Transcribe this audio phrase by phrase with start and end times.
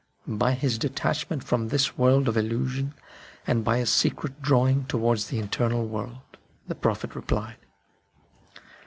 [0.45, 2.95] "By his detachment from this world of illusion
[3.45, 7.57] and by a secret draw ing towards the eternal world," the Prophet replied.